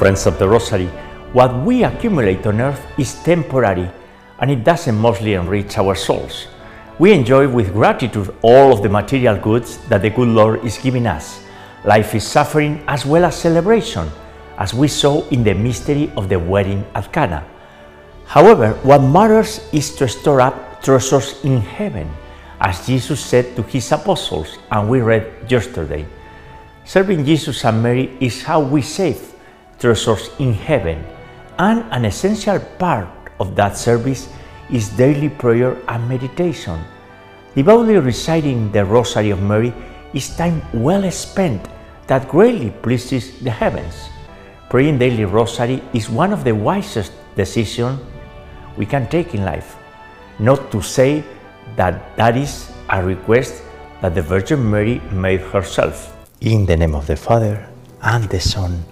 Friends 0.00 0.24
of 0.24 0.38
the 0.38 0.48
Rosary, 0.48 0.86
what 1.34 1.54
we 1.62 1.84
accumulate 1.84 2.46
on 2.46 2.58
earth 2.62 2.80
is 2.98 3.22
temporary 3.22 3.86
and 4.38 4.50
it 4.50 4.64
doesn't 4.64 4.96
mostly 4.96 5.34
enrich 5.34 5.76
our 5.76 5.94
souls. 5.94 6.46
We 6.98 7.12
enjoy 7.12 7.46
with 7.46 7.74
gratitude 7.74 8.34
all 8.40 8.72
of 8.72 8.82
the 8.82 8.88
material 8.88 9.36
goods 9.36 9.76
that 9.90 10.00
the 10.00 10.08
good 10.08 10.28
Lord 10.28 10.64
is 10.64 10.78
giving 10.78 11.06
us. 11.06 11.44
Life 11.84 12.14
is 12.14 12.26
suffering 12.26 12.82
as 12.88 13.04
well 13.04 13.26
as 13.26 13.36
celebration, 13.36 14.08
as 14.56 14.72
we 14.72 14.88
saw 14.88 15.28
in 15.28 15.44
the 15.44 15.52
mystery 15.52 16.10
of 16.16 16.30
the 16.30 16.38
wedding 16.38 16.82
at 16.94 17.12
Cana. 17.12 17.44
However, 18.24 18.72
what 18.82 19.02
matters 19.02 19.68
is 19.70 19.94
to 19.96 20.08
store 20.08 20.40
up 20.40 20.82
treasures 20.82 21.44
in 21.44 21.60
heaven, 21.60 22.08
as 22.58 22.86
Jesus 22.86 23.22
said 23.22 23.54
to 23.54 23.62
his 23.64 23.92
apostles, 23.92 24.56
and 24.70 24.88
we 24.88 25.02
read 25.02 25.30
yesterday. 25.46 26.06
Serving 26.86 27.26
Jesus 27.26 27.62
and 27.66 27.82
Mary 27.82 28.16
is 28.18 28.42
how 28.42 28.60
we 28.60 28.80
save 28.80 29.29
treasures 29.80 30.30
in 30.38 30.52
heaven, 30.52 31.02
and 31.58 31.84
an 31.90 32.04
essential 32.04 32.60
part 32.78 33.08
of 33.40 33.56
that 33.56 33.76
service 33.76 34.28
is 34.70 34.90
daily 34.90 35.28
prayer 35.28 35.76
and 35.88 36.08
meditation. 36.08 36.78
Devoutly 37.56 37.96
reciting 37.96 38.70
the 38.70 38.84
Rosary 38.84 39.30
of 39.30 39.42
Mary 39.42 39.72
is 40.14 40.36
time 40.36 40.62
well 40.72 41.10
spent 41.10 41.68
that 42.06 42.28
greatly 42.28 42.70
pleases 42.70 43.40
the 43.40 43.50
heavens. 43.50 44.08
Praying 44.68 44.98
daily 44.98 45.24
Rosary 45.24 45.82
is 45.92 46.08
one 46.08 46.32
of 46.32 46.44
the 46.44 46.54
wisest 46.54 47.12
decisions 47.34 47.98
we 48.76 48.86
can 48.86 49.08
take 49.08 49.34
in 49.34 49.44
life. 49.44 49.76
Not 50.38 50.70
to 50.70 50.80
say 50.80 51.24
that 51.76 52.16
that 52.16 52.36
is 52.36 52.70
a 52.88 53.02
request 53.02 53.62
that 54.00 54.14
the 54.14 54.22
Virgin 54.22 54.70
Mary 54.70 55.00
made 55.10 55.40
herself. 55.40 56.16
In 56.40 56.66
the 56.66 56.76
name 56.76 56.94
of 56.94 57.06
the 57.06 57.16
Father, 57.16 57.68
and 58.02 58.24
the 58.30 58.40
Son, 58.40 58.82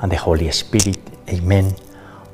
and 0.00 0.12
the 0.12 0.16
Holy 0.16 0.50
Spirit. 0.50 0.98
Amen. 1.28 1.74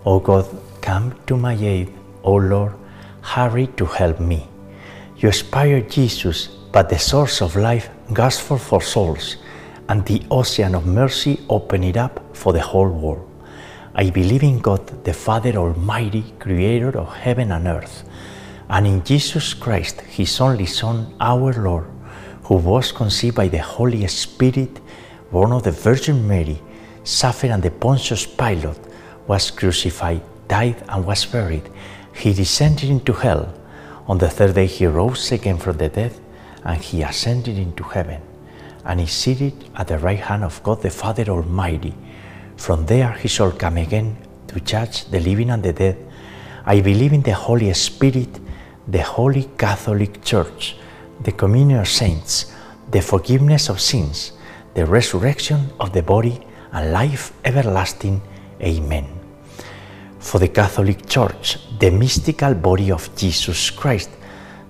O 0.04 0.20
God, 0.20 0.46
come 0.80 1.14
to 1.26 1.36
my 1.36 1.54
aid. 1.54 1.92
O 2.22 2.34
Lord, 2.34 2.74
hurry 3.22 3.66
to 3.76 3.86
help 3.86 4.20
me. 4.20 4.46
You 5.16 5.28
inspired 5.28 5.90
Jesus, 5.90 6.48
but 6.72 6.88
the 6.88 6.98
source 6.98 7.40
of 7.40 7.56
life 7.56 7.88
gospel 8.12 8.58
for 8.58 8.82
souls, 8.82 9.36
and 9.88 10.04
the 10.04 10.22
ocean 10.30 10.74
of 10.74 10.86
mercy 10.86 11.40
open 11.48 11.82
it 11.84 11.96
up 11.96 12.36
for 12.36 12.52
the 12.52 12.60
whole 12.60 12.88
world. 12.88 13.30
I 13.94 14.10
believe 14.10 14.42
in 14.42 14.58
God, 14.58 15.04
the 15.04 15.14
Father 15.14 15.56
Almighty, 15.56 16.34
creator 16.38 16.98
of 16.98 17.14
heaven 17.14 17.52
and 17.52 17.66
earth, 17.66 18.04
and 18.68 18.86
in 18.86 19.04
Jesus 19.04 19.54
Christ, 19.54 20.00
his 20.02 20.40
only 20.40 20.66
Son, 20.66 21.14
our 21.20 21.52
Lord, 21.52 21.86
who 22.44 22.56
was 22.56 22.92
conceived 22.92 23.36
by 23.36 23.48
the 23.48 23.58
Holy 23.58 24.06
Spirit, 24.08 24.80
born 25.30 25.52
of 25.52 25.62
the 25.62 25.70
Virgin 25.70 26.26
Mary, 26.26 26.60
suffered 27.04 27.50
under 27.50 27.70
Pontius 27.70 28.26
Pilate, 28.26 28.78
was 29.26 29.50
crucified, 29.50 30.22
died, 30.48 30.82
and 30.88 31.06
was 31.06 31.24
buried. 31.24 31.68
He 32.14 32.32
descended 32.32 32.90
into 32.90 33.12
hell. 33.12 33.54
On 34.06 34.18
the 34.18 34.28
third 34.28 34.54
day 34.54 34.66
he 34.66 34.86
rose 34.86 35.30
again 35.32 35.58
from 35.58 35.76
the 35.76 35.88
dead, 35.88 36.12
and 36.64 36.80
he 36.82 37.02
ascended 37.02 37.58
into 37.58 37.84
heaven, 37.84 38.20
and 38.84 39.00
is 39.00 39.12
seated 39.12 39.52
at 39.76 39.88
the 39.88 39.98
right 39.98 40.18
hand 40.18 40.44
of 40.44 40.62
God 40.62 40.82
the 40.82 40.90
Father 40.90 41.24
Almighty. 41.24 41.94
From 42.56 42.86
there 42.86 43.12
he 43.12 43.28
shall 43.28 43.52
come 43.52 43.76
again 43.76 44.16
to 44.48 44.60
judge 44.60 45.04
the 45.06 45.20
living 45.20 45.50
and 45.50 45.62
the 45.62 45.72
dead. 45.72 45.96
I 46.64 46.80
believe 46.80 47.12
in 47.12 47.22
the 47.22 47.34
Holy 47.34 47.72
Spirit, 47.74 48.40
the 48.88 49.02
Holy 49.02 49.44
Catholic 49.58 50.22
Church, 50.22 50.76
the 51.22 51.32
communion 51.32 51.80
of 51.80 51.88
saints, 51.88 52.52
the 52.90 53.00
forgiveness 53.00 53.68
of 53.68 53.80
sins, 53.80 54.32
the 54.74 54.86
resurrection 54.86 55.70
of 55.80 55.92
the 55.92 56.02
body, 56.02 56.46
and 56.74 56.92
life 56.92 57.32
everlasting. 57.44 58.20
Amen. 58.60 59.06
For 60.18 60.38
the 60.38 60.48
Catholic 60.48 61.06
Church, 61.06 61.58
the 61.78 61.90
mystical 61.90 62.54
body 62.54 62.90
of 62.90 63.08
Jesus 63.16 63.70
Christ. 63.70 64.10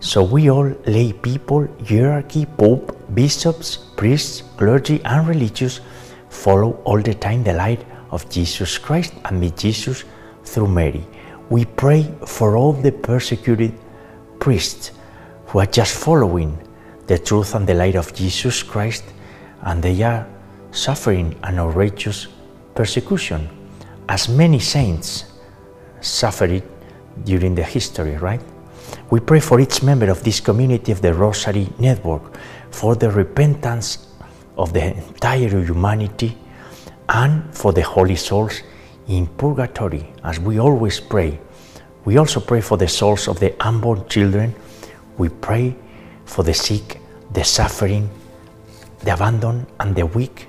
So 0.01 0.23
we 0.23 0.51
all 0.51 0.71
lay 0.87 1.13
people, 1.13 1.67
hierarchy, 1.89 2.47
pope, 2.47 2.97
bishops, 3.15 3.79
priests, 3.97 4.43
clergy, 4.57 5.03
and 5.05 5.27
religious 5.27 5.81
follow 6.29 6.73
all 6.85 7.01
the 7.01 7.15
time 7.15 7.43
the 7.43 7.55
light 7.55 7.87
of 8.11 8.29
Jesus 8.29 8.77
Christ 8.77 9.15
and 9.25 9.41
meet 9.41 9.57
Jesus 9.57 10.05
through 10.45 10.69
Mary. 10.69 11.07
We 11.49 11.65
pray 11.65 12.13
for 12.27 12.57
all 12.57 12.73
the 12.73 12.93
persecuted 12.93 13.73
priests 14.41 14.91
who 15.47 15.61
are 15.61 15.67
just 15.67 15.97
following 15.97 16.59
the 17.07 17.19
truth 17.19 17.55
and 17.55 17.67
the 17.67 17.75
light 17.75 17.97
of 17.97 18.13
Jesus 18.15 18.63
Christ 18.63 19.05
and 19.63 19.83
they 19.83 20.03
are 20.03 20.27
suffering 20.75 21.39
an 21.45 21.59
outrageous 21.61 22.27
persecution, 22.75 23.49
as 24.09 24.29
many 24.29 24.59
saints 24.59 25.25
suffered 26.01 26.63
during 27.25 27.55
the 27.55 27.63
history, 27.63 28.17
right? 28.17 28.41
We 29.11 29.21
pray 29.21 29.41
for 29.41 29.61
each 29.61 29.83
member 29.83 30.11
of 30.11 30.23
this 30.25 30.41
community 30.41 30.91
of 30.91 31.01
the 31.01 31.15
Rosary 31.15 31.69
Network 31.79 32.39
for 32.71 32.97
the 32.97 33.11
repentance 33.11 34.09
of 34.59 34.73
the 34.73 34.97
entire 34.97 35.49
humanity 35.49 36.37
and 37.09 37.55
for 37.55 37.73
the 37.73 37.83
holy 37.83 38.17
souls 38.17 38.63
in 39.07 39.27
purgatory, 39.27 40.13
as 40.25 40.41
we 40.41 40.59
always 40.59 40.99
pray. 40.99 41.39
We 42.05 42.17
also 42.17 42.41
pray 42.41 42.61
for 42.61 42.77
the 42.77 42.89
souls 42.89 43.29
of 43.29 43.39
the 43.39 43.55
unborn 43.65 44.09
children. 44.09 44.55
We 45.19 45.29
pray 45.29 45.77
for 46.25 46.43
the 46.43 46.55
sick, 46.55 47.01
the 47.33 47.45
suffering, 47.45 48.11
the 49.01 49.15
abandoned, 49.15 49.67
and 49.79 49.95
the 49.95 50.07
weak 50.07 50.49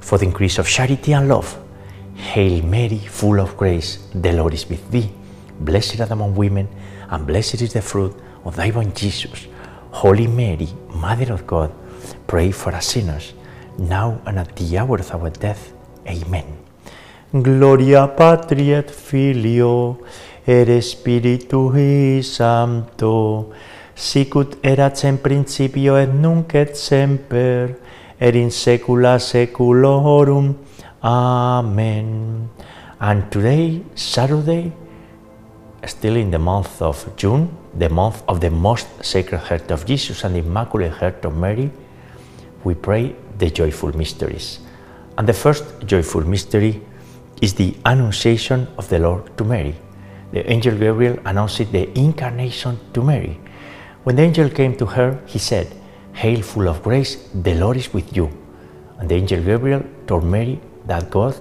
for 0.00 0.18
the 0.18 0.26
increase 0.26 0.58
of 0.58 0.66
charity 0.66 1.12
and 1.12 1.28
love. 1.28 1.58
Hail 2.16 2.62
Mary, 2.64 2.98
full 2.98 3.40
of 3.40 3.56
grace, 3.56 3.98
the 4.14 4.32
Lord 4.32 4.54
is 4.54 4.68
with 4.68 4.90
thee. 4.90 5.10
Blessed 5.60 6.00
art 6.00 6.10
among 6.10 6.34
women, 6.34 6.68
and 7.08 7.26
blessed 7.26 7.62
is 7.62 7.72
the 7.72 7.82
fruit 7.82 8.14
of 8.44 8.56
thy 8.56 8.70
womb, 8.70 8.92
Jesus. 8.92 9.46
Holy 9.90 10.26
Mary, 10.26 10.68
Mother 10.94 11.32
of 11.32 11.46
God, 11.46 11.72
pray 12.26 12.50
for 12.50 12.72
us 12.74 12.86
sinners, 12.86 13.34
now 13.78 14.20
and 14.26 14.38
at 14.38 14.54
the 14.56 14.78
hour 14.78 14.98
of 14.98 15.14
our 15.14 15.30
death. 15.30 15.72
Amen. 16.06 16.58
Gloria 17.32 18.08
Patri 18.08 18.72
et 18.72 18.90
Filio 18.90 20.00
et 20.46 20.80
Spiritui 20.82 22.22
Sancto, 22.22 23.52
sicut 23.94 24.58
erat 24.62 25.04
in 25.04 25.18
principio 25.18 25.96
et 25.96 26.08
nunc 26.08 26.54
et 26.54 26.74
semper 26.74 27.76
et 28.20 28.36
in 28.36 28.50
saecula 28.50 29.18
saeculorum. 29.18 30.56
Amen. 31.02 32.50
And 33.00 33.32
today, 33.32 33.82
Saturday, 33.94 34.72
still 35.86 36.16
in 36.16 36.30
the 36.30 36.38
month 36.38 36.82
of 36.82 37.16
June, 37.16 37.48
the 37.78 37.88
month 37.88 38.22
of 38.28 38.40
the 38.40 38.50
most 38.50 38.88
sacred 39.02 39.38
heart 39.38 39.70
of 39.70 39.86
Jesus 39.86 40.24
and 40.24 40.34
the 40.34 40.40
Immaculate 40.40 40.92
Heart 40.92 41.24
of 41.24 41.36
Mary, 41.36 41.70
we 42.62 42.74
pray 42.74 43.16
the 43.38 43.50
joyful 43.50 43.96
mysteries. 43.96 44.60
And 45.16 45.26
the 45.26 45.32
first 45.32 45.64
joyful 45.86 46.20
mystery 46.26 46.82
is 47.40 47.54
the 47.54 47.74
Annunciation 47.86 48.68
of 48.76 48.90
the 48.90 48.98
Lord 48.98 49.34
to 49.38 49.44
Mary. 49.44 49.74
The 50.32 50.48
angel 50.50 50.76
Gabriel 50.76 51.18
announced 51.24 51.72
the 51.72 51.88
incarnation 51.98 52.78
to 52.92 53.02
Mary. 53.02 53.40
When 54.04 54.16
the 54.16 54.22
angel 54.22 54.50
came 54.50 54.76
to 54.76 54.86
her, 54.86 55.20
he 55.26 55.38
said, 55.38 55.74
Hail, 56.20 56.42
full 56.42 56.68
of 56.68 56.82
grace, 56.82 57.16
the 57.32 57.54
Lord 57.54 57.78
is 57.78 57.94
with 57.94 58.14
you. 58.14 58.28
And 58.98 59.08
the 59.08 59.14
angel 59.14 59.42
Gabriel 59.42 59.82
told 60.06 60.24
Mary 60.24 60.60
that 60.84 61.08
God 61.08 61.34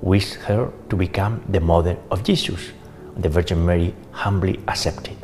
wished 0.00 0.34
her 0.46 0.70
to 0.88 0.94
become 0.94 1.42
the 1.48 1.58
mother 1.58 1.96
of 2.12 2.22
Jesus. 2.22 2.70
The 3.16 3.28
Virgin 3.28 3.66
Mary 3.66 3.92
humbly 4.12 4.60
accepted. 4.68 5.16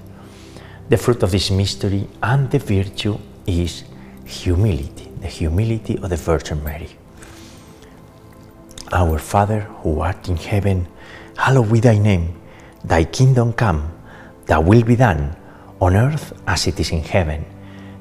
The 0.88 0.96
fruit 0.96 1.22
of 1.22 1.30
this 1.30 1.52
mystery 1.52 2.08
and 2.20 2.50
the 2.50 2.58
virtue 2.58 3.16
is 3.46 3.84
humility, 4.24 5.08
the 5.20 5.28
humility 5.28 5.98
of 5.98 6.10
the 6.10 6.16
Virgin 6.16 6.64
Mary. 6.64 6.90
Our 8.90 9.20
Father 9.20 9.60
who 9.82 10.00
art 10.00 10.28
in 10.28 10.36
heaven, 10.36 10.88
hallowed 11.36 11.72
be 11.72 11.78
thy 11.78 11.98
name. 11.98 12.34
Thy 12.82 13.04
kingdom 13.04 13.52
come, 13.52 13.88
thy 14.46 14.58
will 14.58 14.82
be 14.82 14.96
done, 14.96 15.36
on 15.80 15.94
earth 15.94 16.32
as 16.48 16.66
it 16.66 16.80
is 16.80 16.90
in 16.90 17.02
heaven. 17.02 17.44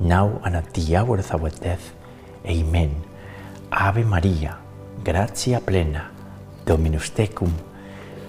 now 0.00 0.40
and 0.44 0.56
at 0.56 0.72
the 0.72 0.96
hour 0.96 1.18
of 1.18 1.34
our 1.34 1.50
death. 1.50 1.92
Amen. 2.46 3.02
Ave 3.70 4.04
Maria, 4.04 4.58
gratia 5.04 5.60
plena, 5.60 6.10
Dominus 6.64 7.10
tecum, 7.10 7.52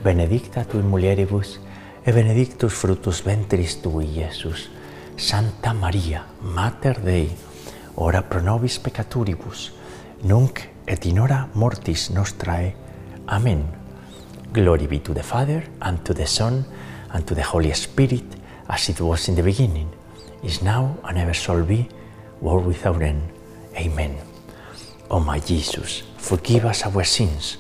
benedicta 0.03 0.65
tu 0.65 0.77
in 0.77 0.89
mulieribus, 0.89 1.59
e 2.05 2.11
benedictus 2.11 2.73
fructus 2.73 3.23
ventris 3.23 3.81
tui, 3.81 4.05
Iesus. 4.05 4.69
Santa 5.17 5.73
Maria, 5.73 6.25
Mater 6.41 6.99
Dei, 6.99 7.29
ora 7.95 8.21
pro 8.23 8.41
nobis 8.41 8.79
peccaturibus, 8.79 9.71
nunc 10.23 10.67
et 10.87 11.05
in 11.05 11.19
hora 11.19 11.47
mortis 11.53 12.09
nostrae. 12.09 12.73
Amen. 13.27 13.65
Glory 14.51 14.87
be 14.87 14.99
to 14.99 15.13
the 15.13 15.23
Father, 15.23 15.63
and 15.81 16.03
to 16.03 16.13
the 16.13 16.25
Son, 16.25 16.65
and 17.13 17.25
to 17.25 17.35
the 17.35 17.43
Holy 17.43 17.71
Spirit, 17.73 18.25
as 18.67 18.89
it 18.89 18.99
was 18.99 19.27
in 19.29 19.35
the 19.35 19.43
beginning, 19.43 19.89
is 20.43 20.61
now, 20.61 20.97
and 21.03 21.17
ever 21.17 21.33
shall 21.33 21.63
be, 21.63 21.87
world 22.39 22.65
without 22.65 23.01
end. 23.01 23.21
Amen. 23.75 24.17
O 25.09 25.19
my 25.19 25.39
Jesus, 25.39 26.03
forgive 26.17 26.65
us 26.65 26.85
our 26.85 27.03
sins, 27.03 27.57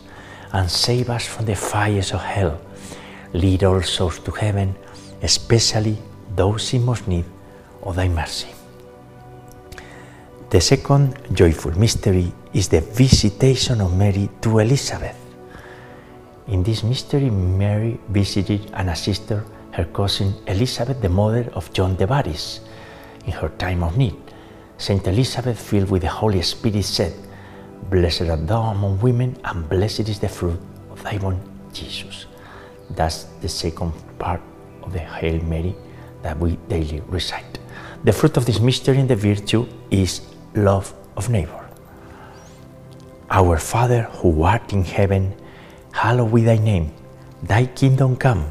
and 0.53 0.69
save 0.69 1.09
us 1.09 1.25
from 1.25 1.45
the 1.45 1.55
fires 1.55 2.11
of 2.11 2.21
hell. 2.21 2.59
Lead 3.33 3.63
all 3.63 3.81
souls 3.81 4.19
to 4.19 4.31
heaven, 4.31 4.75
especially 5.21 5.97
those 6.35 6.73
in 6.73 6.83
most 6.83 7.07
need 7.07 7.25
of 7.83 7.95
thy 7.95 8.07
mercy. 8.07 8.49
The 10.49 10.59
second 10.59 11.15
joyful 11.33 11.71
mystery 11.79 12.33
is 12.53 12.67
the 12.67 12.81
visitation 12.81 13.79
of 13.79 13.95
Mary 13.95 14.29
to 14.41 14.59
Elizabeth. 14.59 15.15
In 16.47 16.63
this 16.63 16.83
mystery, 16.83 17.29
Mary 17.29 17.97
visited 18.09 18.69
and 18.73 18.89
assisted 18.89 19.43
her 19.71 19.85
cousin 19.85 20.33
Elizabeth, 20.47 21.01
the 21.01 21.07
mother 21.07 21.49
of 21.53 21.71
John 21.71 21.95
the 21.95 22.05
Baptist, 22.05 22.61
in 23.25 23.33
her 23.33 23.49
time 23.49 23.83
of 23.83 23.97
need. 23.97 24.15
Saint 24.77 25.05
Elizabeth, 25.07 25.59
filled 25.59 25.89
with 25.89 26.01
the 26.01 26.09
Holy 26.09 26.41
Spirit, 26.41 26.83
said, 26.83 27.13
Blessed 27.89 28.23
art 28.23 28.47
thou 28.47 28.71
among 28.71 28.99
women, 28.99 29.37
and 29.43 29.67
blessed 29.67 30.07
is 30.09 30.19
the 30.19 30.29
fruit 30.29 30.59
of 30.89 31.03
thy 31.03 31.17
womb, 31.17 31.39
Jesus. 31.73 32.25
That's 32.91 33.23
the 33.41 33.49
second 33.49 33.93
part 34.19 34.41
of 34.81 34.93
the 34.93 34.99
Hail 34.99 35.41
Mary 35.43 35.75
that 36.21 36.37
we 36.39 36.57
daily 36.67 37.01
recite. 37.07 37.59
The 38.03 38.13
fruit 38.13 38.37
of 38.37 38.45
this 38.45 38.59
mystery 38.59 38.97
and 38.97 39.09
the 39.09 39.15
virtue 39.15 39.67
is 39.91 40.21
love 40.55 40.93
of 41.15 41.29
neighbor. 41.29 41.69
Our 43.29 43.57
Father 43.57 44.03
who 44.19 44.43
art 44.43 44.73
in 44.73 44.83
heaven, 44.83 45.33
hallowed 45.93 46.33
be 46.33 46.41
thy 46.41 46.57
name. 46.57 46.93
Thy 47.43 47.65
kingdom 47.65 48.17
come, 48.17 48.45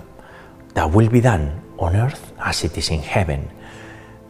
thy 0.74 0.86
will 0.86 1.08
be 1.08 1.20
done 1.20 1.60
on 1.78 1.96
earth 1.96 2.32
as 2.40 2.64
it 2.64 2.76
is 2.78 2.90
in 2.90 3.00
heaven. 3.00 3.50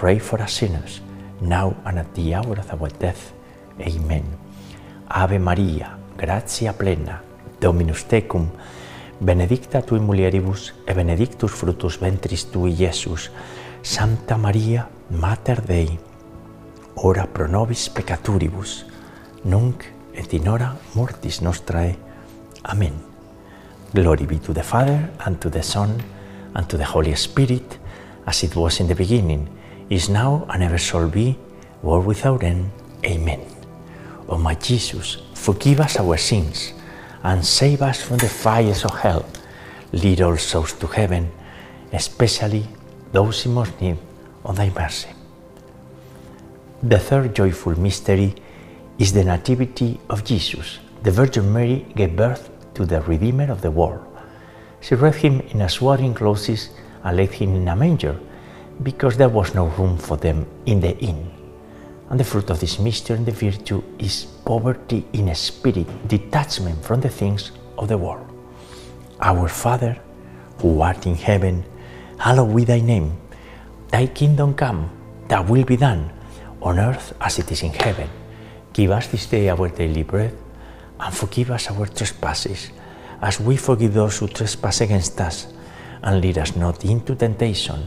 Pray 0.00 0.18
for 0.18 0.40
us 0.40 0.54
sinners, 0.54 1.02
now 1.42 1.76
and 1.84 1.98
at 1.98 2.14
the 2.14 2.34
hour 2.34 2.56
of 2.58 2.72
our 2.72 2.88
death. 2.88 3.34
Amen. 3.78 4.24
Ave 5.10 5.38
Maria, 5.38 5.98
gratia 6.16 6.72
plena, 6.72 7.20
Dominus 7.60 8.04
tecum, 8.04 8.48
benedicta 9.20 9.82
tui 9.82 10.00
mulieribus, 10.00 10.72
e 10.86 10.94
benedictus 10.94 11.52
fructus 11.52 11.98
ventris 12.00 12.50
tui, 12.50 12.72
Iesus. 12.72 13.30
Santa 13.82 14.38
Maria, 14.38 14.88
Mater 15.10 15.60
Dei, 15.60 15.98
ora 16.96 17.26
pro 17.26 17.46
nobis 17.46 17.90
peccaturibus, 17.90 18.86
nunc 19.44 19.84
et 20.14 20.32
in 20.32 20.48
hora 20.48 20.78
mortis 20.94 21.42
nostrae. 21.42 21.94
Amen. 22.64 22.94
Glory 23.92 24.24
be 24.24 24.38
to 24.38 24.54
the 24.54 24.62
Father, 24.62 25.10
and 25.26 25.38
to 25.42 25.50
the 25.50 25.62
Son, 25.62 26.02
and 26.54 26.66
to 26.70 26.78
the 26.78 26.86
Holy 26.86 27.14
Spirit, 27.16 27.78
as 28.24 28.42
it 28.42 28.56
was 28.56 28.80
in 28.80 28.86
the 28.86 28.94
beginning, 28.94 29.59
is 29.90 30.08
now, 30.08 30.46
and 30.48 30.62
ever 30.62 30.78
shall 30.78 31.08
be, 31.08 31.36
world 31.82 32.06
without 32.06 32.42
end. 32.42 32.70
Amen. 33.04 33.44
O 34.28 34.38
my 34.38 34.54
Jesus, 34.54 35.18
forgive 35.34 35.80
us 35.80 35.98
our 35.98 36.16
sins, 36.16 36.72
and 37.24 37.44
save 37.44 37.82
us 37.82 38.00
from 38.00 38.16
the 38.18 38.28
fires 38.28 38.84
of 38.84 38.96
hell. 38.98 39.26
Lead 39.92 40.22
all 40.22 40.36
souls 40.36 40.72
to 40.74 40.86
heaven, 40.86 41.30
especially 41.92 42.64
those 43.12 43.44
in 43.44 43.52
most 43.52 43.78
need 43.80 43.98
of 44.44 44.56
thy 44.56 44.70
mercy. 44.70 45.08
The 46.82 46.98
third 46.98 47.34
joyful 47.34 47.78
mystery 47.78 48.34
is 48.98 49.12
the 49.12 49.24
Nativity 49.24 50.00
of 50.08 50.24
Jesus. 50.24 50.78
The 51.02 51.10
Virgin 51.10 51.52
Mary 51.52 51.84
gave 51.96 52.14
birth 52.14 52.48
to 52.74 52.86
the 52.86 53.00
Redeemer 53.02 53.50
of 53.50 53.60
the 53.60 53.70
world. 53.70 54.06
She 54.80 54.94
wrapped 54.94 55.18
him 55.18 55.40
in 55.40 55.60
a 55.62 55.68
swaddling 55.68 56.14
clothes 56.14 56.70
and 57.02 57.16
laid 57.16 57.32
him 57.32 57.56
in 57.56 57.68
a 57.68 57.74
manger, 57.74 58.18
because 58.82 59.16
there 59.16 59.28
was 59.28 59.54
no 59.54 59.66
room 59.66 59.98
for 59.98 60.16
them 60.16 60.46
in 60.66 60.80
the 60.80 60.96
inn. 60.98 61.30
And 62.08 62.18
the 62.18 62.24
fruit 62.24 62.50
of 62.50 62.60
this 62.60 62.78
mystery 62.78 63.16
and 63.16 63.26
the 63.26 63.32
virtue 63.32 63.82
is 63.98 64.24
poverty 64.24 65.06
in 65.12 65.32
spirit, 65.34 65.86
detachment 66.08 66.82
from 66.84 67.00
the 67.00 67.08
things 67.08 67.52
of 67.78 67.88
the 67.88 67.98
world. 67.98 68.26
Our 69.20 69.48
Father, 69.48 69.98
who 70.58 70.80
art 70.80 71.06
in 71.06 71.14
heaven, 71.14 71.64
hallowed 72.18 72.56
be 72.56 72.64
thy 72.64 72.80
name. 72.80 73.16
Thy 73.88 74.06
kingdom 74.06 74.54
come, 74.54 74.90
thy 75.28 75.40
will 75.40 75.64
be 75.64 75.76
done, 75.76 76.10
on 76.60 76.78
earth 76.78 77.14
as 77.20 77.38
it 77.38 77.50
is 77.52 77.62
in 77.62 77.72
heaven. 77.72 78.08
Give 78.72 78.90
us 78.90 79.06
this 79.08 79.26
day 79.26 79.48
our 79.48 79.68
daily 79.68 80.02
bread, 80.02 80.36
and 80.98 81.14
forgive 81.14 81.50
us 81.50 81.70
our 81.70 81.86
trespasses, 81.86 82.70
as 83.20 83.40
we 83.40 83.56
forgive 83.56 83.94
those 83.94 84.18
who 84.18 84.28
trespass 84.28 84.80
against 84.80 85.20
us. 85.20 85.46
And 86.02 86.20
lead 86.20 86.38
us 86.38 86.56
not 86.56 86.84
into 86.84 87.14
temptation, 87.14 87.86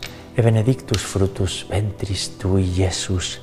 e 0.35 0.41
benedictus 0.41 1.01
fructus 1.01 1.65
ventris 1.69 2.37
tui, 2.37 2.63
Iesus. 2.77 3.39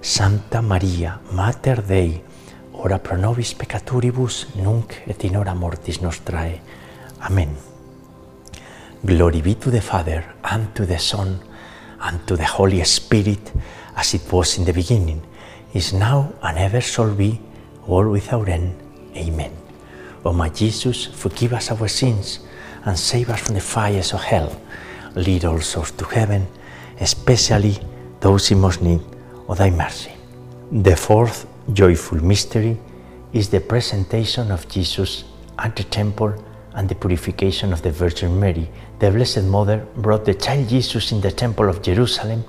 Santa 0.00 0.62
Maria, 0.62 1.20
Mater 1.32 1.82
Dei, 1.82 2.22
ora 2.72 2.98
pro 2.98 3.16
nobis 3.16 3.54
peccaturibus, 3.54 4.46
nunc 4.54 4.94
et 5.06 5.24
in 5.24 5.36
hora 5.36 5.54
mortis 5.54 6.00
nostrae. 6.00 6.60
Amen. 7.20 7.56
Glory 9.04 9.42
be 9.42 9.56
to 9.56 9.70
the 9.70 9.80
Father, 9.80 10.24
and 10.44 10.72
to 10.74 10.86
the 10.86 10.98
Son, 10.98 11.40
and 12.00 12.26
to 12.26 12.36
the 12.36 12.44
Holy 12.44 12.82
Spirit, 12.84 13.52
as 13.96 14.14
it 14.14 14.32
was 14.32 14.56
in 14.56 14.64
the 14.64 14.72
beginning, 14.72 15.20
is 15.74 15.92
now, 15.92 16.32
and 16.42 16.56
ever 16.58 16.80
shall 16.80 17.12
be, 17.12 17.40
world 17.86 18.12
without 18.12 18.48
end. 18.48 18.74
Amen. 19.16 19.52
O 20.24 20.32
my 20.32 20.48
Jesus, 20.48 21.06
forgive 21.06 21.54
us 21.54 21.72
our 21.72 21.88
sins 21.88 22.40
and 22.84 22.96
save 22.96 23.30
us 23.30 23.40
from 23.40 23.54
the 23.54 23.60
fires 23.60 24.12
of 24.12 24.22
hell. 24.22 24.60
Lead 25.18 25.44
all 25.44 25.60
souls 25.60 25.90
to 25.92 26.04
heaven, 26.04 26.46
especially 27.00 27.76
those 28.20 28.52
in 28.52 28.60
most 28.60 28.80
need 28.80 29.00
of 29.48 29.58
thy 29.58 29.68
mercy. 29.68 30.12
The 30.70 30.94
fourth 30.94 31.44
joyful 31.72 32.22
mystery 32.22 32.78
is 33.32 33.48
the 33.48 33.60
presentation 33.60 34.52
of 34.52 34.68
Jesus 34.68 35.24
at 35.58 35.74
the 35.74 35.82
temple 35.82 36.32
and 36.74 36.88
the 36.88 36.94
purification 36.94 37.72
of 37.72 37.82
the 37.82 37.90
Virgin 37.90 38.38
Mary. 38.38 38.70
The 39.00 39.10
Blessed 39.10 39.42
Mother 39.42 39.84
brought 39.96 40.24
the 40.24 40.34
child 40.34 40.68
Jesus 40.68 41.10
in 41.10 41.20
the 41.20 41.32
temple 41.32 41.68
of 41.68 41.82
Jerusalem 41.82 42.44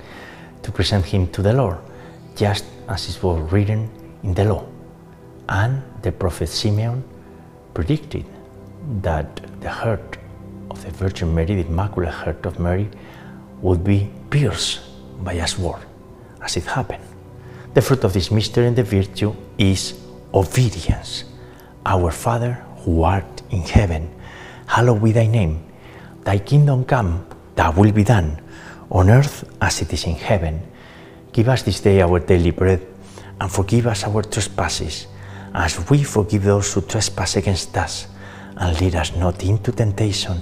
to 0.62 0.72
present 0.72 1.06
him 1.06 1.26
to 1.32 1.42
the 1.42 1.54
Lord, 1.54 1.80
just 2.36 2.66
as 2.88 3.10
it 3.10 3.24
was 3.24 3.52
written 3.52 3.90
in 4.22 4.36
the 4.36 4.46
law. 4.46 4.64
And 5.48 5.82
the 6.04 6.12
prophet 6.12 6.50
Simeon 6.50 7.04
predicted 7.74 8.26
that 9.02 9.42
the 9.60 9.72
heart 9.72 10.19
of 10.70 10.84
the 10.84 10.92
Virgin 10.92 11.34
Mary, 11.34 11.56
the 11.56 11.68
Immaculate 11.68 12.14
Heart 12.14 12.46
of 12.46 12.60
Mary, 12.60 12.90
would 13.62 13.84
be 13.84 14.10
pierced 14.30 14.82
by 15.24 15.34
a 15.34 15.48
sword, 15.48 15.82
as 16.42 16.58
it 16.58 16.66
happened. 16.66 17.04
The 17.74 17.82
fruit 17.82 18.04
of 18.04 18.14
this 18.14 18.32
mystery 18.32 18.68
and 18.68 18.76
the 18.76 18.84
virtue 18.84 19.36
is 19.58 19.94
obedience. 20.34 21.26
Our 21.86 22.12
Father 22.12 22.54
who 22.78 23.04
art 23.04 23.42
in 23.52 23.62
heaven, 23.62 24.10
hallowed 24.66 25.04
be 25.04 25.12
thy 25.12 25.28
name. 25.28 25.66
Thy 26.24 26.40
kingdom 26.40 26.86
come, 26.86 27.26
thy 27.56 27.70
will 27.70 27.92
be 27.92 28.04
done, 28.04 28.42
on 28.90 29.10
earth 29.10 29.44
as 29.62 29.82
it 29.82 29.94
is 29.94 30.06
in 30.06 30.16
heaven. 30.16 30.62
Give 31.32 31.50
us 31.50 31.64
this 31.64 31.80
day 31.80 32.02
our 32.02 32.20
daily 32.20 32.52
bread, 32.52 32.86
and 33.40 33.52
forgive 33.52 33.88
us 33.88 34.04
our 34.04 34.24
trespasses, 34.24 35.08
as 35.53 35.90
we 35.90 36.03
forgive 36.03 36.44
those 36.44 36.74
who 36.74 36.82
trespass 36.82 37.36
against 37.36 37.75
us. 37.77 38.08
And 38.58 38.79
lead 38.82 38.96
us 38.96 39.16
not 39.16 39.44
into 39.44 39.72
temptation, 39.72 40.42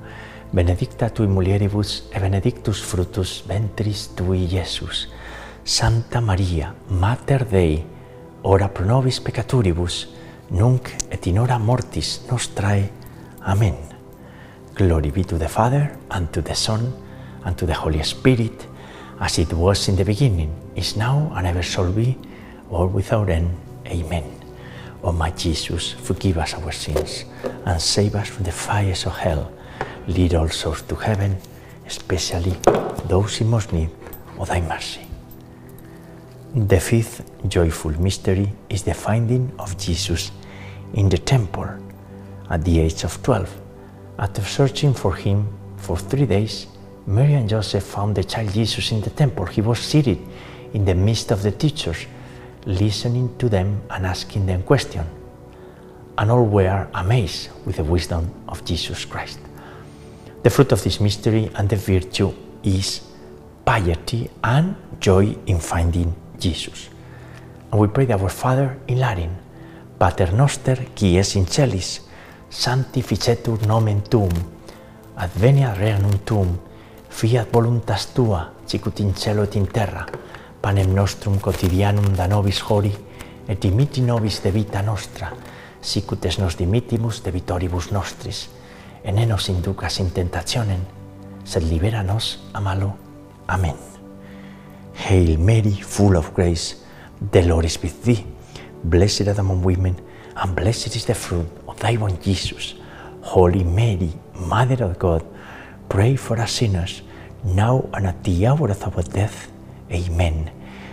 benedicta 0.51 1.09
tui 1.09 1.27
mulieribus, 1.27 2.09
e 2.11 2.19
benedictus 2.19 2.81
fructus 2.81 3.43
ventris 3.47 4.13
tui, 4.13 4.47
Iesus. 4.51 5.09
Santa 5.63 6.19
Maria, 6.19 6.73
Mater 6.87 7.45
Dei, 7.45 7.85
ora 8.41 8.67
pro 8.67 8.85
nobis 8.85 9.19
peccatoribus, 9.19 10.09
nunc 10.49 10.89
et 11.09 11.27
in 11.27 11.37
hora 11.39 11.57
mortis 11.57 12.21
nostrae. 12.29 12.89
Amen. 13.45 13.77
Glory 14.75 15.11
be 15.11 15.23
to 15.23 15.37
the 15.37 15.47
Father, 15.47 15.97
and 16.09 16.31
to 16.31 16.41
the 16.41 16.55
Son, 16.55 16.93
and 17.45 17.55
to 17.57 17.65
the 17.65 17.73
Holy 17.73 18.03
Spirit, 18.03 18.67
as 19.19 19.37
it 19.37 19.53
was 19.53 19.87
in 19.87 19.95
the 19.95 20.03
beginning, 20.03 20.51
is 20.75 20.95
now, 20.95 21.31
and 21.35 21.45
ever 21.47 21.61
shall 21.61 21.91
be, 21.91 22.17
world 22.69 22.93
without 22.93 23.29
end. 23.29 23.49
Amen. 23.87 24.23
O 25.03 25.11
my 25.11 25.31
Jesus, 25.31 25.91
forgive 25.91 26.37
us 26.37 26.53
our 26.55 26.71
sins, 26.71 27.25
and 27.65 27.81
save 27.81 28.15
us 28.15 28.29
from 28.29 28.43
the 28.43 28.51
fires 28.51 29.05
of 29.05 29.17
hell, 29.17 29.51
Lead 30.07 30.33
all 30.33 30.49
souls 30.49 30.81
to 30.83 30.95
heaven, 30.95 31.37
especially 31.85 32.55
those 33.07 33.41
in 33.41 33.49
most 33.49 33.71
need 33.71 33.89
of 34.39 34.47
thy 34.47 34.61
mercy. 34.61 35.01
The 36.55 36.79
fifth 36.79 37.23
joyful 37.47 37.91
mystery 37.91 38.51
is 38.69 38.83
the 38.83 38.93
finding 38.93 39.51
of 39.57 39.77
Jesus 39.77 40.31
in 40.93 41.07
the 41.07 41.17
temple 41.17 41.69
at 42.49 42.63
the 42.65 42.79
age 42.79 43.03
of 43.03 43.21
12. 43.23 43.61
After 44.19 44.41
searching 44.43 44.93
for 44.93 45.15
him 45.15 45.47
for 45.77 45.97
three 45.97 46.25
days, 46.25 46.67
Mary 47.07 47.33
and 47.33 47.47
Joseph 47.47 47.83
found 47.83 48.15
the 48.15 48.23
child 48.23 48.53
Jesus 48.53 48.91
in 48.91 49.01
the 49.01 49.09
temple. 49.09 49.45
He 49.45 49.61
was 49.61 49.79
seated 49.79 50.19
in 50.73 50.85
the 50.85 50.93
midst 50.95 51.31
of 51.31 51.41
the 51.41 51.51
teachers 51.51 52.05
listening 52.65 53.35
to 53.37 53.49
them 53.49 53.81
and 53.89 54.05
asking 54.05 54.45
them 54.45 54.63
questions. 54.63 55.07
And 56.17 56.29
all 56.29 56.45
were 56.45 56.87
amazed 56.93 57.49
with 57.65 57.77
the 57.77 57.83
wisdom 57.83 58.31
of 58.47 58.63
Jesus 58.65 59.05
Christ. 59.05 59.39
The 60.43 60.49
fruit 60.49 60.71
of 60.71 60.81
this 60.81 60.99
mystery 60.99 61.51
and 61.53 61.69
the 61.69 61.75
virtue 61.75 62.33
is 62.63 63.01
piety 63.63 64.27
and 64.43 64.75
joy 64.99 65.37
in 65.45 65.59
finding 65.59 66.15
Jesus. 66.39 66.89
And 67.71 67.79
we 67.79 67.87
pray 67.87 68.09
our 68.09 68.29
Father 68.29 68.79
in 68.87 68.99
Latin, 68.99 69.37
Pater 69.99 70.33
noster 70.33 70.87
qui 70.95 71.19
es 71.19 71.35
in 71.35 71.45
celis, 71.45 72.01
sanctificetur 72.49 73.67
nomen 73.67 74.01
tuum, 74.01 74.31
adveniat 75.15 75.77
regnum 75.77 76.17
tuum, 76.25 76.57
fiat 77.07 77.53
voluntas 77.53 78.07
tua, 78.15 78.51
sicut 78.65 78.99
in 78.99 79.13
cielo 79.13 79.43
et 79.43 79.55
in 79.55 79.67
terra, 79.67 80.07
panem 80.59 80.95
nostrum 80.95 81.37
quotidianum 81.37 82.15
da 82.17 82.25
nobis 82.27 82.63
hori, 82.65 82.91
et 83.47 83.61
dimitti 83.61 84.01
nobis 84.01 84.41
de 84.41 84.49
vita 84.49 84.81
nostra, 84.81 85.29
sicut 85.81 86.25
es 86.25 86.39
nos 86.39 86.57
dimittimus 86.57 87.21
de 87.21 87.31
vitoribus 87.31 87.91
nostris, 87.91 88.47
et 89.03 89.11
ne 89.11 89.25
nos 89.25 89.49
inducas 89.49 89.99
in 89.99 90.09
tentationem, 90.11 90.81
sed 91.43 91.63
libera 91.63 92.03
nos 92.03 92.39
a 92.53 92.61
malo. 92.61 92.95
Amen. 93.47 93.75
Hail 94.93 95.37
Mary, 95.39 95.71
full 95.71 96.15
of 96.15 96.33
grace, 96.33 96.83
the 97.31 97.41
Lord 97.43 97.65
is 97.65 97.81
with 97.81 98.03
thee. 98.03 98.25
Blessed 98.83 99.27
art 99.27 99.39
among 99.39 99.63
women, 99.63 99.95
and 100.35 100.55
blessed 100.55 100.95
is 100.95 101.05
the 101.05 101.15
fruit 101.15 101.47
of 101.67 101.79
thy 101.79 101.97
womb, 101.97 102.17
Jesus. 102.21 102.75
Holy 103.21 103.63
Mary, 103.63 104.11
Mother 104.35 104.85
of 104.85 104.97
God, 104.97 105.23
pray 105.89 106.15
for 106.15 106.39
us 106.39 106.51
sinners, 106.51 107.01
now 107.43 107.87
and 107.93 108.07
at 108.07 108.23
the 108.23 108.47
hour 108.47 108.69
of 108.69 108.83
our 108.83 109.03
death. 109.03 109.51
Amen. 109.91 110.51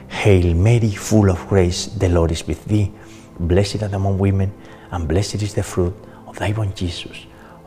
Hail 0.08 0.54
Mary, 0.54 0.90
full 0.90 1.30
of 1.30 1.46
grace, 1.48 1.86
the 1.86 2.08
Lord 2.08 2.32
is 2.32 2.46
with 2.46 2.64
thee. 2.64 2.92
Blessed 3.38 3.82
art 3.82 3.92
among 3.92 4.18
women, 4.18 4.52
and 4.90 5.06
blessed 5.06 5.42
is 5.42 5.54
the 5.54 5.62
fruit 5.62 5.94
of 6.26 6.38
thy 6.38 6.52
womb, 6.52 6.72
Jesus. 6.74 7.27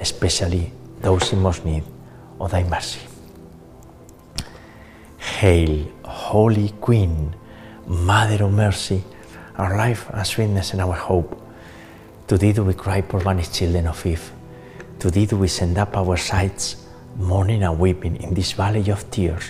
especially 0.00 0.72
those 1.00 1.32
in 1.32 1.40
most 1.40 1.64
need 1.64 1.84
of 2.40 2.50
thy 2.50 2.64
mercy. 2.64 3.00
Hail, 5.18 5.86
Holy 6.04 6.70
Queen, 6.80 7.34
Mother 7.86 8.44
of 8.44 8.52
Mercy, 8.52 9.04
our 9.56 9.76
life, 9.76 10.06
our 10.12 10.24
sweetness, 10.24 10.72
and 10.72 10.80
our 10.80 10.94
hope. 10.94 11.40
To 12.28 12.38
thee 12.38 12.52
do 12.52 12.64
we 12.64 12.74
cry, 12.74 13.00
poor 13.00 13.20
banished 13.20 13.54
children 13.54 13.86
of 13.86 14.04
Eve. 14.04 14.30
To 15.00 15.10
thee 15.10 15.26
do 15.26 15.36
we 15.36 15.48
send 15.48 15.78
up 15.78 15.96
our 15.96 16.16
sighs, 16.16 16.76
mourning 17.16 17.62
and 17.62 17.78
weeping 17.78 18.16
in 18.16 18.34
this 18.34 18.52
valley 18.52 18.90
of 18.90 19.10
tears. 19.10 19.44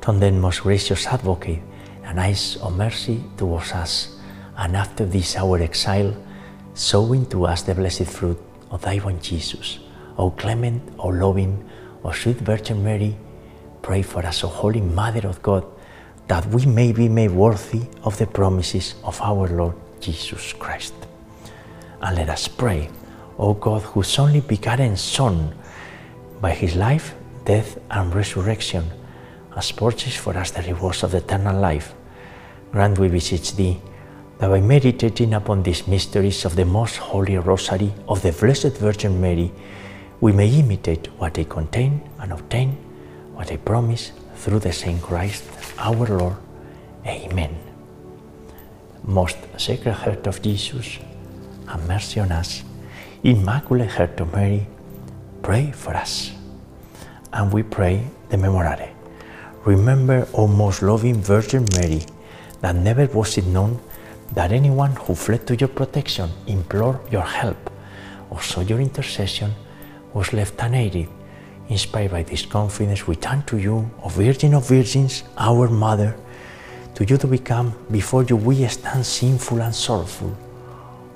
Turn 0.00 0.20
then, 0.20 0.40
most 0.40 0.62
gracious 0.62 1.06
Advocate, 1.06 1.60
and 2.04 2.18
eyes 2.18 2.56
of 2.56 2.76
mercy 2.76 3.22
towards 3.36 3.72
us, 3.72 4.16
and 4.56 4.76
after 4.76 5.04
this 5.06 5.36
our 5.36 5.58
exile, 5.60 6.16
sow 6.74 7.12
into 7.12 7.46
us 7.46 7.62
the 7.62 7.74
blessed 7.74 8.06
fruit 8.06 8.38
of 8.70 8.82
thy 8.82 8.98
womb, 8.98 9.20
Jesus. 9.20 9.78
O 10.16 10.30
clement, 10.30 10.82
O 10.98 11.08
loving, 11.08 11.68
O 12.04 12.12
sweet 12.12 12.36
Virgin 12.36 12.82
Mary, 12.84 13.16
pray 13.82 14.02
for 14.02 14.24
us, 14.24 14.44
O 14.44 14.48
Holy 14.48 14.80
Mother 14.80 15.26
of 15.28 15.42
God, 15.42 15.64
that 16.28 16.46
we 16.46 16.66
may 16.66 16.92
be 16.92 17.08
made 17.08 17.30
worthy 17.30 17.82
of 18.04 18.16
the 18.18 18.26
promises 18.26 18.94
of 19.04 19.20
our 19.20 19.48
Lord 19.48 19.74
Jesus 20.00 20.52
Christ. 20.52 20.94
And 22.00 22.16
let 22.16 22.28
us 22.28 22.48
pray, 22.48 22.88
O 23.38 23.54
God, 23.54 23.82
whose 23.82 24.18
only 24.18 24.40
begotten 24.40 24.96
Son, 24.96 25.54
by 26.40 26.52
his 26.52 26.76
life, 26.76 27.14
death, 27.44 27.78
and 27.90 28.14
resurrection, 28.14 28.84
has 29.54 29.72
purchased 29.72 30.18
for 30.18 30.36
us 30.36 30.52
the 30.52 30.62
rewards 30.62 31.02
of 31.02 31.14
eternal 31.14 31.58
life, 31.60 31.94
grant 32.70 32.98
we 32.98 33.08
beseech 33.08 33.56
thee 33.56 33.80
that 34.40 34.48
by 34.48 34.60
meditating 34.60 35.34
upon 35.34 35.62
these 35.62 35.86
mysteries 35.86 36.46
of 36.46 36.56
the 36.56 36.64
most 36.64 36.96
holy 36.96 37.36
rosary 37.36 37.92
of 38.08 38.22
the 38.22 38.32
Blessed 38.32 38.74
Virgin 38.78 39.20
Mary, 39.20 39.52
we 40.18 40.32
may 40.32 40.48
imitate 40.48 41.08
what 41.18 41.34
they 41.34 41.44
contain 41.44 42.00
and 42.18 42.32
obtain 42.32 42.70
what 43.34 43.48
they 43.48 43.58
promise 43.58 44.12
through 44.36 44.58
the 44.58 44.72
same 44.72 44.98
Christ 44.98 45.44
our 45.78 46.06
Lord. 46.06 46.36
Amen. 47.06 47.54
Most 49.04 49.36
Sacred 49.58 49.92
Heart 49.92 50.26
of 50.26 50.40
Jesus, 50.40 50.98
have 51.68 51.86
mercy 51.86 52.20
on 52.20 52.32
us. 52.32 52.62
Immaculate 53.22 53.90
Heart 53.90 54.20
of 54.20 54.32
Mary, 54.32 54.66
pray 55.42 55.70
for 55.70 55.94
us. 55.94 56.32
And 57.30 57.52
we 57.52 57.62
pray 57.62 58.06
the 58.30 58.38
Memorare. 58.38 58.88
Remember, 59.66 60.26
O 60.32 60.46
most 60.46 60.80
loving 60.80 61.20
Virgin 61.20 61.66
Mary, 61.76 62.00
that 62.62 62.74
never 62.74 63.04
was 63.06 63.36
it 63.36 63.46
known 63.46 63.78
that 64.32 64.52
anyone 64.52 64.92
who 64.92 65.14
fled 65.14 65.46
to 65.46 65.56
your 65.56 65.68
protection, 65.68 66.30
implored 66.46 67.00
your 67.10 67.22
help, 67.22 67.70
or 68.30 68.40
sought 68.40 68.68
your 68.68 68.80
intercession, 68.80 69.52
was 70.14 70.32
left 70.32 70.60
unaided. 70.62 71.08
Inspired 71.68 72.10
by 72.10 72.22
this 72.22 72.46
confidence, 72.46 73.06
we 73.06 73.16
turn 73.16 73.42
to 73.44 73.58
you, 73.58 73.90
O 74.02 74.08
Virgin 74.08 74.54
of 74.54 74.68
Virgins, 74.68 75.24
our 75.36 75.68
Mother. 75.68 76.16
To 76.94 77.04
you 77.04 77.16
to 77.16 77.26
become, 77.26 77.74
before 77.90 78.24
you 78.24 78.36
we 78.36 78.66
stand 78.66 79.06
sinful 79.06 79.62
and 79.62 79.74
sorrowful. 79.74 80.36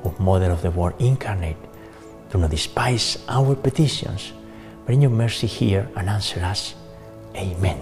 O 0.04 0.14
Mother 0.18 0.50
of 0.50 0.62
the 0.62 0.70
Word 0.70 0.94
incarnate, 0.98 1.56
do 2.30 2.38
not 2.38 2.50
despise 2.50 3.18
our 3.28 3.54
petitions. 3.54 4.32
Bring 4.86 5.02
your 5.02 5.10
mercy 5.10 5.46
here 5.46 5.88
and 5.96 6.08
answer 6.08 6.40
us. 6.40 6.74
Amen. 7.36 7.80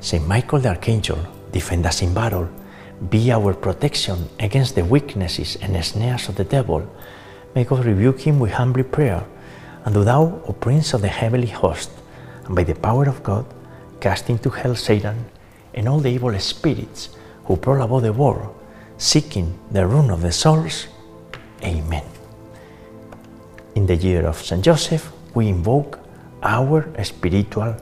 Saint 0.00 0.26
Michael 0.26 0.60
the 0.60 0.68
Archangel, 0.68 1.18
defend 1.52 1.86
us 1.86 2.02
in 2.02 2.12
battle 2.12 2.48
be 3.10 3.32
our 3.32 3.54
protection 3.54 4.28
against 4.38 4.74
the 4.74 4.84
weaknesses 4.84 5.56
and 5.56 5.82
snares 5.84 6.28
of 6.28 6.36
the 6.36 6.44
devil. 6.44 6.88
May 7.54 7.64
God 7.64 7.84
rebuke 7.84 8.20
him 8.20 8.38
with 8.38 8.52
humble 8.52 8.84
prayer. 8.84 9.24
And 9.84 9.94
do 9.94 10.04
thou, 10.04 10.40
O 10.46 10.52
Prince 10.52 10.94
of 10.94 11.02
the 11.02 11.08
heavenly 11.08 11.48
host, 11.48 11.90
and 12.46 12.56
by 12.56 12.64
the 12.64 12.74
power 12.74 13.06
of 13.06 13.22
God, 13.22 13.44
cast 14.00 14.30
into 14.30 14.48
hell 14.50 14.74
Satan 14.74 15.26
and 15.74 15.88
all 15.88 16.00
the 16.00 16.10
evil 16.10 16.38
spirits 16.38 17.10
who 17.44 17.56
prowl 17.56 17.82
about 17.82 18.00
the 18.00 18.12
world, 18.12 18.54
seeking 18.96 19.58
the 19.70 19.86
ruin 19.86 20.10
of 20.10 20.22
the 20.22 20.32
souls. 20.32 20.86
Amen. 21.62 22.04
In 23.74 23.86
the 23.86 23.96
year 23.96 24.26
of 24.26 24.40
Saint 24.42 24.64
Joseph, 24.64 25.12
we 25.34 25.48
invoke 25.48 25.98
our 26.42 26.86
spiritual 27.02 27.76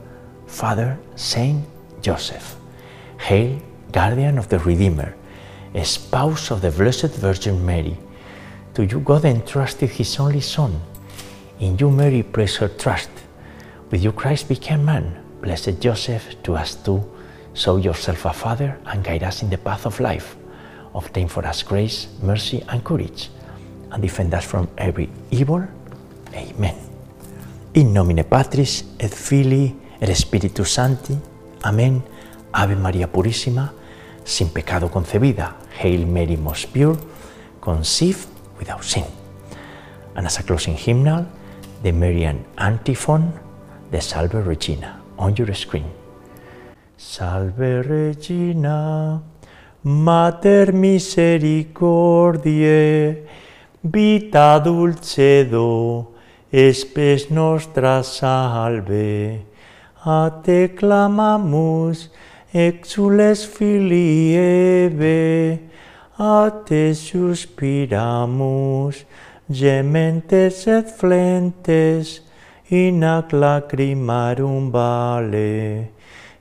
Father, 0.47 0.97
Saint 1.15 1.63
Joseph. 2.01 2.55
Hail, 3.19 3.61
guardian 3.93 4.37
of 4.39 4.49
the 4.49 4.57
Redeemer, 4.59 5.15
spouse 5.83 6.51
of 6.51 6.61
the 6.61 6.71
Blessed 6.71 7.13
Virgin 7.21 7.63
Mary. 7.63 7.95
To 8.73 8.83
you 8.83 8.99
God 8.99 9.23
entrusted 9.23 9.89
his 9.91 10.19
only 10.19 10.41
Son. 10.41 10.81
In 11.59 11.77
you 11.77 11.91
Mary 11.91 12.23
placed 12.23 12.57
her 12.57 12.67
trust. 12.67 13.11
With 13.91 14.03
you 14.03 14.11
Christ 14.11 14.49
became 14.49 14.83
man. 14.83 15.23
Blessed 15.41 15.79
Joseph, 15.79 16.41
to 16.43 16.55
us 16.55 16.73
too, 16.75 17.03
show 17.53 17.77
yourself 17.77 18.25
a 18.25 18.33
father 18.33 18.79
and 18.87 19.03
guide 19.03 19.23
us 19.23 19.43
in 19.43 19.49
the 19.49 19.57
path 19.57 19.85
of 19.85 19.99
life. 19.99 20.35
Obtain 20.95 21.27
for 21.27 21.45
us 21.45 21.61
grace, 21.63 22.07
mercy, 22.21 22.63
and 22.69 22.83
courage, 22.83 23.29
and 23.91 24.01
defend 24.01 24.33
us 24.33 24.45
from 24.45 24.67
every 24.77 25.09
evil. 25.29 25.63
Amen. 26.33 26.75
In 27.75 27.93
nomine 27.93 28.23
Patris 28.23 28.83
et 28.99 29.13
Filii 29.13 29.75
et 30.01 30.13
Spiritus 30.15 30.71
Sancti. 30.71 31.17
Amen. 31.63 32.01
Ave 32.53 32.75
María 32.75 33.07
Purísima 33.07 33.73
sin 34.23 34.49
pecado 34.49 34.89
concebida. 34.89 35.55
Hail 35.79 36.05
Mary, 36.05 36.37
most 36.37 36.71
pure, 36.73 36.97
conceived 37.61 38.27
without 38.57 38.83
sin. 38.83 39.05
And 40.15 40.27
as 40.27 40.39
a 40.39 40.43
closing 40.43 40.75
hymnal, 40.75 41.25
the 41.81 41.91
Marian 41.91 42.45
antiphon, 42.57 43.33
the 43.91 44.01
Salve 44.01 44.45
Regina, 44.45 45.01
on 45.17 45.35
your 45.35 45.53
screen. 45.53 45.85
Salve 46.97 47.85
Regina, 47.85 49.21
Mater 49.83 50.71
misericordiae, 50.71 53.27
vita 53.83 54.59
dulcedo, 54.59 56.13
espes 56.49 57.29
nostra 57.29 58.01
salve, 58.03 59.45
a 60.05 60.31
te 60.41 60.69
clamamus, 60.69 62.09
exules 62.53 63.45
filii 63.45 64.37
ebe, 64.37 65.59
a 66.19 66.51
te 66.65 66.93
suspiramus, 66.93 69.05
gementes 69.49 70.67
et 70.67 70.87
flentes, 70.87 72.21
in 72.69 73.03
ac 73.03 73.33
lacrimarum 73.33 74.71
vale. 74.71 75.89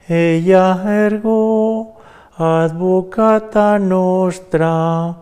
Ella 0.07 0.85
ergo, 0.87 1.97
advocata 2.37 3.79
nostra, 3.79 5.17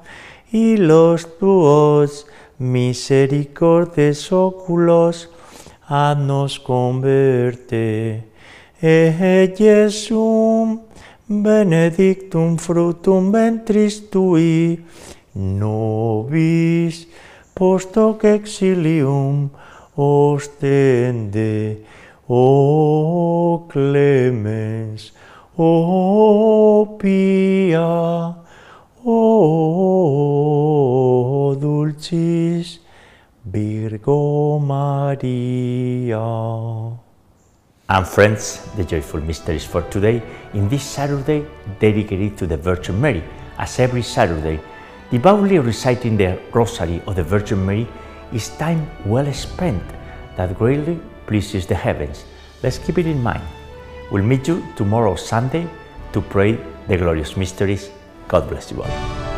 y 0.51 0.77
los 0.77 1.39
tuos 1.39 2.27
misericordes 2.59 4.33
oculos, 4.33 5.31
ad 5.87 6.19
nos 6.19 6.59
converte. 6.59 8.30
E 8.83 9.13
Jesum 9.59 10.81
benedictum 11.29 12.57
fructum 12.57 13.31
ventris 13.31 14.01
tui, 14.01 14.83
nobis 15.35 17.07
post 17.55 17.95
hoc 17.99 18.25
exilium 18.25 19.51
ostende, 19.95 21.85
o 22.27 23.67
clemens, 23.69 25.13
o 25.59 26.97
pia, 26.99 28.35
o 29.05 29.15
dulcis 31.61 32.81
Virgo 33.45 34.59
Maria. 34.59 36.19
And 37.91 38.07
friends, 38.07 38.63
the 38.77 38.85
joyful 38.85 39.21
mysteries 39.21 39.65
for 39.65 39.83
today 39.91 40.23
in 40.55 40.69
this 40.69 40.85
Saturday 40.85 41.45
dedicated 41.81 42.39
to 42.39 42.47
the 42.47 42.57
Virgin 42.57 43.01
Mary, 43.01 43.25
as 43.59 43.81
every 43.81 44.03
Saturday, 44.03 44.61
devoutly 45.11 45.59
reciting 45.59 46.17
the 46.17 46.39
Rosary 46.53 47.03
of 47.09 47.17
the 47.17 47.25
Virgin 47.25 47.67
Mary 47.67 47.89
is 48.33 48.49
time 48.59 48.89
well 49.05 49.27
spent 49.33 49.83
that 50.37 50.57
greatly 50.57 51.01
pleases 51.27 51.67
the 51.67 51.75
heavens. 51.75 52.27
Let's 52.63 52.79
keep 52.79 52.97
it 52.97 53.09
in 53.09 53.21
mind. 53.21 53.43
We'll 54.13 54.23
meet 54.23 54.47
you 54.47 54.65
tomorrow 54.77 55.17
Sunday 55.17 55.69
to 56.13 56.21
pray 56.21 56.61
the 56.87 56.97
glorious 56.97 57.37
mysteries. 57.37 57.91
God 58.29 58.49
bless 58.49 58.71
you 58.71 58.85
all. 58.85 59.30